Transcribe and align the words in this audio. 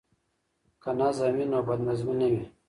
که 0.81 0.89
نظم 0.99 1.31
وي 1.37 1.45
نو 1.51 1.59
بد 1.67 1.79
نظمي 1.87 2.13
نه 2.19 2.27
وي. 2.31 2.43